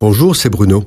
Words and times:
Bonjour, 0.00 0.36
c'est 0.36 0.48
Bruno. 0.48 0.84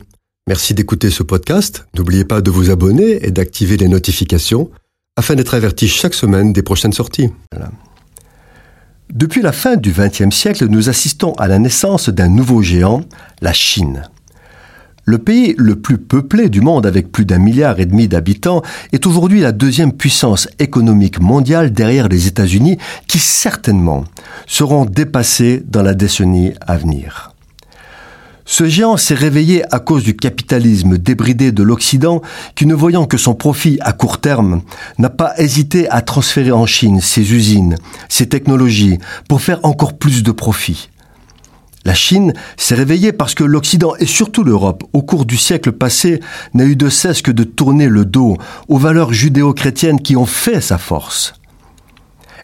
Merci 0.47 0.73
d'écouter 0.73 1.09
ce 1.09 1.21
podcast. 1.21 1.85
N'oubliez 1.97 2.23
pas 2.23 2.39
de 2.39 2.49
vous 2.49 2.69
abonner 2.69 3.25
et 3.25 3.31
d'activer 3.31 3.75
les 3.75 3.89
notifications 3.89 4.71
afin 5.17 5.35
d'être 5.35 5.53
averti 5.53 5.89
chaque 5.89 6.13
semaine 6.13 6.53
des 6.53 6.63
prochaines 6.63 6.93
sorties. 6.93 7.29
Depuis 9.13 9.41
la 9.41 9.51
fin 9.51 9.75
du 9.75 9.91
XXe 9.91 10.33
siècle, 10.33 10.65
nous 10.67 10.87
assistons 10.87 11.33
à 11.33 11.49
la 11.49 11.59
naissance 11.59 12.07
d'un 12.07 12.29
nouveau 12.29 12.61
géant, 12.61 13.01
la 13.41 13.51
Chine. 13.51 14.03
Le 15.03 15.17
pays 15.17 15.55
le 15.57 15.75
plus 15.75 15.97
peuplé 15.97 16.47
du 16.47 16.61
monde 16.61 16.85
avec 16.85 17.11
plus 17.11 17.25
d'un 17.25 17.39
milliard 17.39 17.81
et 17.81 17.85
demi 17.85 18.07
d'habitants 18.07 18.61
est 18.93 19.05
aujourd'hui 19.05 19.41
la 19.41 19.51
deuxième 19.51 19.91
puissance 19.91 20.47
économique 20.57 21.19
mondiale 21.19 21.73
derrière 21.73 22.07
les 22.07 22.27
États-Unis 22.27 22.77
qui 23.09 23.19
certainement 23.19 24.05
seront 24.47 24.85
dépassés 24.85 25.61
dans 25.67 25.83
la 25.83 25.95
décennie 25.95 26.53
à 26.61 26.77
venir. 26.77 27.30
Ce 28.45 28.67
géant 28.67 28.97
s'est 28.97 29.15
réveillé 29.15 29.63
à 29.73 29.79
cause 29.79 30.03
du 30.03 30.15
capitalisme 30.15 30.97
débridé 30.97 31.51
de 31.51 31.63
l'Occident 31.63 32.21
qui, 32.55 32.65
ne 32.65 32.73
voyant 32.73 33.05
que 33.05 33.17
son 33.17 33.35
profit 33.35 33.77
à 33.81 33.93
court 33.93 34.19
terme, 34.19 34.61
n'a 34.97 35.09
pas 35.09 35.33
hésité 35.37 35.89
à 35.89 36.01
transférer 36.01 36.51
en 36.51 36.65
Chine 36.65 37.01
ses 37.01 37.33
usines, 37.33 37.75
ses 38.09 38.27
technologies, 38.27 38.97
pour 39.27 39.41
faire 39.41 39.59
encore 39.63 39.97
plus 39.97 40.23
de 40.23 40.31
profit. 40.31 40.89
La 41.83 41.93
Chine 41.95 42.33
s'est 42.57 42.75
réveillée 42.75 43.11
parce 43.11 43.33
que 43.33 43.43
l'Occident 43.43 43.95
et 43.99 44.05
surtout 44.05 44.43
l'Europe, 44.43 44.83
au 44.93 45.01
cours 45.01 45.25
du 45.25 45.37
siècle 45.37 45.71
passé, 45.71 46.19
n'a 46.53 46.65
eu 46.65 46.75
de 46.75 46.89
cesse 46.89 47.23
que 47.23 47.31
de 47.31 47.43
tourner 47.43 47.87
le 47.87 48.05
dos 48.05 48.37
aux 48.67 48.77
valeurs 48.77 49.13
judéo-chrétiennes 49.13 50.01
qui 50.01 50.15
ont 50.15 50.27
fait 50.27 50.61
sa 50.61 50.77
force. 50.77 51.33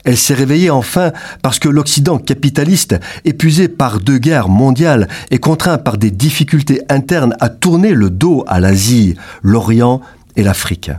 Elle 0.07 0.15
s'est 0.15 0.33
réveillée 0.33 0.69
enfin 0.69 1.11
parce 1.41 1.59
que 1.59 1.67
l'Occident 1.67 2.17
capitaliste, 2.17 2.95
épuisé 3.25 3.67
par 3.67 3.99
deux 3.99 4.19
guerres 4.19 4.47
mondiales 4.47 5.09
et 5.31 5.37
contraint 5.37 5.77
par 5.77 5.97
des 5.97 6.11
difficultés 6.11 6.81
internes 6.87 7.35
à 7.41 7.49
tourner 7.49 7.91
le 7.91 8.09
dos 8.09 8.45
à 8.47 8.61
l'Asie, 8.61 9.15
l'Orient 9.43 9.99
et 10.37 10.43
l'Afrique. 10.43 10.91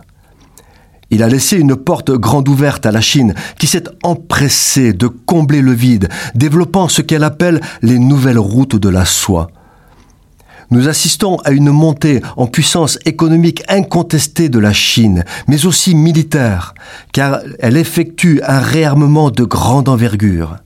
Il 1.08 1.22
a 1.22 1.28
laissé 1.28 1.56
une 1.56 1.74
porte 1.74 2.10
grande 2.10 2.50
ouverte 2.50 2.84
à 2.84 2.92
la 2.92 3.00
Chine 3.00 3.32
qui 3.58 3.66
s'est 3.66 3.84
empressée 4.02 4.92
de 4.92 5.06
combler 5.06 5.62
le 5.62 5.72
vide, 5.72 6.10
développant 6.34 6.86
ce 6.88 7.00
qu'elle 7.00 7.24
appelle 7.24 7.62
les 7.80 7.98
nouvelles 7.98 8.38
routes 8.38 8.76
de 8.76 8.90
la 8.90 9.06
soie 9.06 9.50
nous 10.70 10.88
assistons 10.88 11.36
à 11.44 11.50
une 11.50 11.70
montée 11.70 12.20
en 12.36 12.46
puissance 12.46 12.98
économique 13.04 13.62
incontestée 13.68 14.48
de 14.48 14.58
la 14.58 14.72
Chine, 14.72 15.24
mais 15.46 15.66
aussi 15.66 15.94
militaire, 15.94 16.74
car 17.12 17.40
elle 17.58 17.76
effectue 17.76 18.40
un 18.46 18.60
réarmement 18.60 19.30
de 19.30 19.44
grande 19.44 19.88
envergure. 19.88 20.56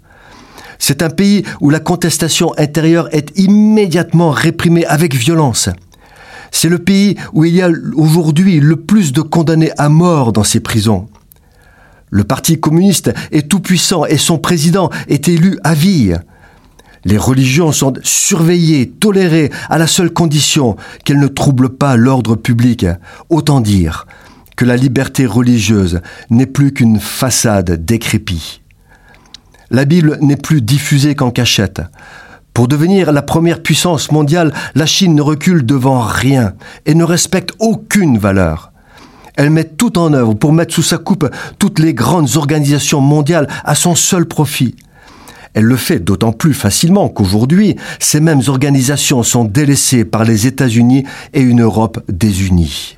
C'est 0.78 1.02
un 1.02 1.10
pays 1.10 1.44
où 1.60 1.70
la 1.70 1.78
contestation 1.78 2.52
intérieure 2.58 3.08
est 3.14 3.38
immédiatement 3.38 4.30
réprimée 4.30 4.84
avec 4.86 5.14
violence. 5.14 5.68
C'est 6.50 6.68
le 6.68 6.80
pays 6.80 7.16
où 7.32 7.44
il 7.44 7.54
y 7.54 7.62
a 7.62 7.70
aujourd'hui 7.94 8.58
le 8.58 8.76
plus 8.76 9.12
de 9.12 9.20
condamnés 9.20 9.70
à 9.78 9.88
mort 9.88 10.32
dans 10.32 10.44
ses 10.44 10.60
prisons. 10.60 11.08
Le 12.10 12.24
Parti 12.24 12.60
communiste 12.60 13.12
est 13.30 13.48
tout 13.48 13.60
puissant 13.60 14.04
et 14.04 14.18
son 14.18 14.38
président 14.38 14.90
est 15.08 15.28
élu 15.28 15.58
à 15.64 15.72
vie. 15.72 16.14
Les 17.04 17.18
religions 17.18 17.72
sont 17.72 17.94
surveillées, 18.02 18.88
tolérées, 18.88 19.50
à 19.68 19.78
la 19.78 19.86
seule 19.86 20.12
condition 20.12 20.76
qu'elles 21.04 21.18
ne 21.18 21.26
troublent 21.26 21.76
pas 21.76 21.96
l'ordre 21.96 22.36
public. 22.36 22.86
Autant 23.28 23.60
dire 23.60 24.06
que 24.56 24.64
la 24.64 24.76
liberté 24.76 25.26
religieuse 25.26 26.00
n'est 26.30 26.46
plus 26.46 26.72
qu'une 26.72 27.00
façade 27.00 27.84
décrépie. 27.84 28.60
La 29.70 29.84
Bible 29.84 30.18
n'est 30.20 30.36
plus 30.36 30.62
diffusée 30.62 31.14
qu'en 31.14 31.30
cachette. 31.30 31.82
Pour 32.54 32.68
devenir 32.68 33.10
la 33.12 33.22
première 33.22 33.62
puissance 33.62 34.12
mondiale, 34.12 34.52
la 34.74 34.84
Chine 34.84 35.14
ne 35.14 35.22
recule 35.22 35.64
devant 35.64 36.02
rien 36.02 36.52
et 36.84 36.94
ne 36.94 37.04
respecte 37.04 37.52
aucune 37.58 38.18
valeur. 38.18 38.72
Elle 39.36 39.48
met 39.50 39.64
tout 39.64 39.98
en 39.98 40.12
œuvre 40.12 40.34
pour 40.34 40.52
mettre 40.52 40.74
sous 40.74 40.82
sa 40.82 40.98
coupe 40.98 41.28
toutes 41.58 41.78
les 41.78 41.94
grandes 41.94 42.36
organisations 42.36 43.00
mondiales 43.00 43.48
à 43.64 43.74
son 43.74 43.94
seul 43.94 44.26
profit. 44.26 44.76
Elle 45.54 45.64
le 45.64 45.76
fait 45.76 45.98
d'autant 45.98 46.32
plus 46.32 46.54
facilement 46.54 47.08
qu'aujourd'hui, 47.08 47.76
ces 47.98 48.20
mêmes 48.20 48.42
organisations 48.46 49.22
sont 49.22 49.44
délaissées 49.44 50.04
par 50.04 50.24
les 50.24 50.46
États-Unis 50.46 51.04
et 51.34 51.40
une 51.40 51.62
Europe 51.62 52.02
désunie. 52.08 52.96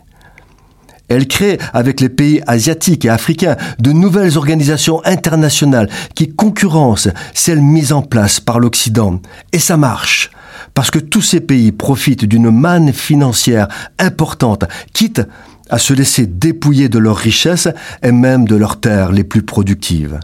Elle 1.09 1.29
crée, 1.29 1.59
avec 1.73 2.01
les 2.01 2.09
pays 2.09 2.41
asiatiques 2.47 3.05
et 3.05 3.11
africains, 3.11 3.57
de 3.79 3.93
nouvelles 3.93 4.39
organisations 4.39 5.05
internationales 5.05 5.91
qui 6.15 6.33
concurrencent 6.33 7.11
celles 7.35 7.61
mises 7.61 7.93
en 7.93 8.03
place 8.03 8.41
par 8.41 8.59
l'Occident. 8.59 9.21
Et 9.53 9.59
ça 9.59 9.77
marche, 9.77 10.31
parce 10.73 10.91
que 10.91 10.99
tous 10.99 11.21
ces 11.21 11.41
pays 11.41 11.73
profitent 11.73 12.25
d'une 12.25 12.51
manne 12.51 12.93
financière 12.93 13.69
importante, 13.99 14.65
quitte 14.95 15.21
à 15.69 15.79
se 15.79 15.93
laisser 15.93 16.27
dépouiller 16.27 16.89
de 16.89 16.99
leurs 16.99 17.17
richesses 17.17 17.69
et 18.03 18.13
même 18.13 18.47
de 18.47 18.57
leurs 18.57 18.81
terres 18.81 19.13
les 19.13 19.25
plus 19.25 19.43
productives. 19.43 20.21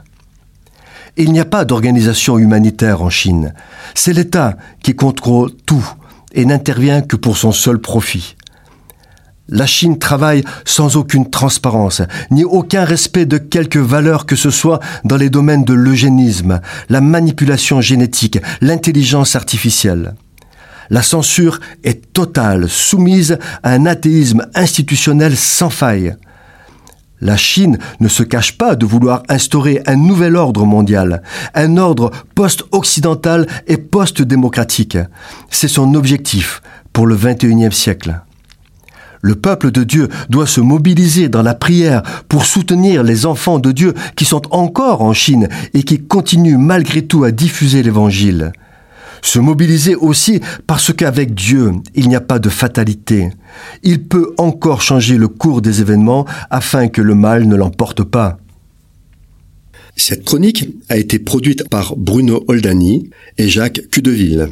Il 1.22 1.32
n'y 1.32 1.40
a 1.40 1.44
pas 1.44 1.66
d'organisation 1.66 2.38
humanitaire 2.38 3.02
en 3.02 3.10
Chine. 3.10 3.52
C'est 3.94 4.14
l'État 4.14 4.56
qui 4.82 4.96
contrôle 4.96 5.50
tout 5.66 5.86
et 6.32 6.46
n'intervient 6.46 7.02
que 7.02 7.14
pour 7.14 7.36
son 7.36 7.52
seul 7.52 7.78
profit. 7.78 8.36
La 9.46 9.66
Chine 9.66 9.98
travaille 9.98 10.42
sans 10.64 10.96
aucune 10.96 11.28
transparence, 11.28 12.00
ni 12.30 12.42
aucun 12.42 12.84
respect 12.84 13.26
de 13.26 13.36
quelque 13.36 13.78
valeur 13.78 14.24
que 14.24 14.34
ce 14.34 14.48
soit 14.48 14.80
dans 15.04 15.18
les 15.18 15.28
domaines 15.28 15.64
de 15.64 15.74
l'eugénisme, 15.74 16.62
la 16.88 17.02
manipulation 17.02 17.82
génétique, 17.82 18.38
l'intelligence 18.62 19.36
artificielle. 19.36 20.14
La 20.88 21.02
censure 21.02 21.60
est 21.84 22.14
totale, 22.14 22.66
soumise 22.66 23.36
à 23.62 23.72
un 23.72 23.84
athéisme 23.84 24.46
institutionnel 24.54 25.36
sans 25.36 25.68
faille. 25.68 26.16
La 27.20 27.36
Chine 27.36 27.78
ne 28.00 28.08
se 28.08 28.22
cache 28.22 28.56
pas 28.56 28.76
de 28.76 28.86
vouloir 28.86 29.22
instaurer 29.28 29.82
un 29.86 29.96
nouvel 29.96 30.36
ordre 30.36 30.64
mondial, 30.64 31.22
un 31.54 31.76
ordre 31.76 32.10
post-occidental 32.34 33.46
et 33.66 33.76
post-démocratique. 33.76 34.96
C'est 35.50 35.68
son 35.68 35.94
objectif 35.94 36.62
pour 36.92 37.06
le 37.06 37.16
XXIe 37.16 37.72
siècle. 37.72 38.20
Le 39.22 39.34
peuple 39.34 39.70
de 39.70 39.84
Dieu 39.84 40.08
doit 40.30 40.46
se 40.46 40.62
mobiliser 40.62 41.28
dans 41.28 41.42
la 41.42 41.54
prière 41.54 42.02
pour 42.28 42.46
soutenir 42.46 43.02
les 43.02 43.26
enfants 43.26 43.58
de 43.58 43.70
Dieu 43.70 43.92
qui 44.16 44.24
sont 44.24 44.42
encore 44.50 45.02
en 45.02 45.12
Chine 45.12 45.48
et 45.74 45.82
qui 45.82 46.00
continuent 46.00 46.56
malgré 46.56 47.06
tout 47.06 47.24
à 47.24 47.30
diffuser 47.30 47.82
l'Évangile. 47.82 48.52
Se 49.22 49.38
mobiliser 49.38 49.94
aussi 49.94 50.40
parce 50.66 50.92
qu'avec 50.92 51.34
Dieu, 51.34 51.72
il 51.94 52.08
n'y 52.08 52.16
a 52.16 52.20
pas 52.20 52.38
de 52.38 52.48
fatalité. 52.48 53.30
Il 53.82 54.04
peut 54.04 54.34
encore 54.38 54.82
changer 54.82 55.16
le 55.16 55.28
cours 55.28 55.62
des 55.62 55.80
événements 55.80 56.26
afin 56.50 56.88
que 56.88 57.02
le 57.02 57.14
mal 57.14 57.46
ne 57.46 57.56
l'emporte 57.56 58.02
pas. 58.02 58.38
Cette 59.96 60.24
chronique 60.24 60.68
a 60.88 60.96
été 60.96 61.18
produite 61.18 61.68
par 61.68 61.96
Bruno 61.96 62.44
Oldani 62.48 63.10
et 63.36 63.48
Jacques 63.48 63.82
Cudeville. 63.90 64.48